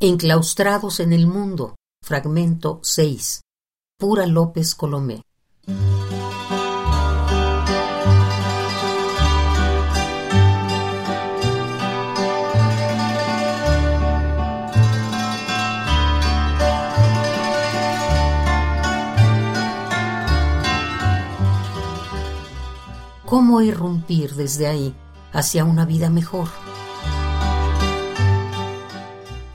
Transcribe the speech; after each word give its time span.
Enclaustrados 0.00 1.00
en 1.00 1.12
el 1.12 1.26
mundo, 1.26 1.74
fragmento 2.04 2.78
6. 2.84 3.40
Pura 3.98 4.26
López 4.26 4.76
Colomé. 4.76 5.22
¿Cómo 23.24 23.60
irrumpir 23.62 24.36
desde 24.36 24.68
ahí 24.68 24.94
hacia 25.32 25.64
una 25.64 25.84
vida 25.84 26.08
mejor? 26.08 26.46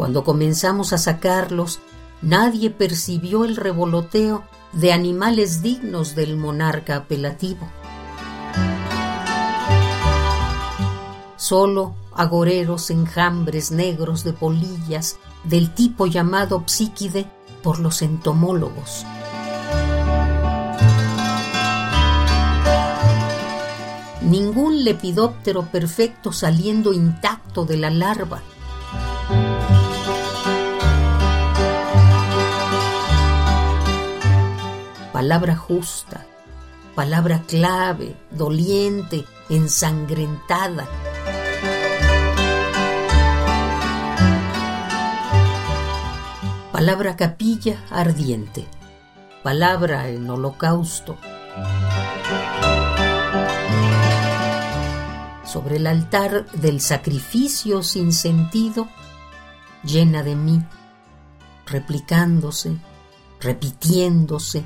Cuando 0.00 0.24
comenzamos 0.24 0.94
a 0.94 0.96
sacarlos, 0.96 1.78
nadie 2.22 2.70
percibió 2.70 3.44
el 3.44 3.54
revoloteo 3.54 4.44
de 4.72 4.94
animales 4.94 5.60
dignos 5.60 6.14
del 6.14 6.38
monarca 6.38 6.96
apelativo. 6.96 7.70
Solo 11.36 11.96
agoreros 12.14 12.88
enjambres 12.88 13.72
negros 13.72 14.24
de 14.24 14.32
polillas 14.32 15.18
del 15.44 15.74
tipo 15.74 16.06
llamado 16.06 16.64
psíquide 16.64 17.26
por 17.62 17.78
los 17.78 18.00
entomólogos. 18.00 19.04
Ningún 24.22 24.82
lepidóptero 24.82 25.66
perfecto 25.66 26.32
saliendo 26.32 26.94
intacto 26.94 27.66
de 27.66 27.76
la 27.76 27.90
larva 27.90 28.40
palabra 35.20 35.54
justa, 35.54 36.24
palabra 36.94 37.42
clave, 37.46 38.16
doliente, 38.30 39.26
ensangrentada. 39.50 40.88
Palabra 46.72 47.16
capilla 47.16 47.84
ardiente, 47.90 48.66
palabra 49.42 50.08
en 50.08 50.30
holocausto. 50.30 51.18
Sobre 55.44 55.76
el 55.76 55.86
altar 55.86 56.50
del 56.52 56.80
sacrificio 56.80 57.82
sin 57.82 58.14
sentido, 58.14 58.88
llena 59.84 60.22
de 60.22 60.34
mí, 60.34 60.62
replicándose, 61.66 62.78
repitiéndose, 63.38 64.64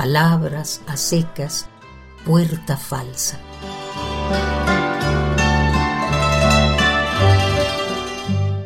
palabras 0.00 0.80
a 0.86 0.96
secas, 0.96 1.68
puerta 2.24 2.78
falsa. 2.78 3.38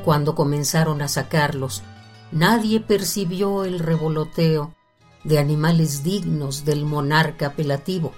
Cuando 0.04 0.36
comenzaron 0.36 1.02
a 1.02 1.08
sacarlos, 1.08 1.82
nadie 2.30 2.78
percibió 2.78 3.64
el 3.64 3.80
revoloteo 3.80 4.76
de 5.24 5.40
animales 5.40 6.04
dignos 6.04 6.64
del 6.64 6.84
monarca 6.84 7.48
apelativo. 7.48 8.12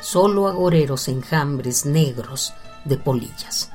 Solo 0.00 0.48
agoreros 0.48 1.08
enjambres 1.08 1.84
negros 1.84 2.54
de 2.86 2.96
polillas. 2.96 3.70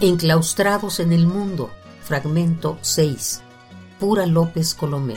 Enclaustrados 0.00 1.00
en 1.00 1.12
el 1.12 1.26
mundo, 1.26 1.70
fragmento 2.02 2.78
6. 2.82 3.42
Pura 3.98 4.26
López 4.26 4.74
Colomé. 4.74 5.16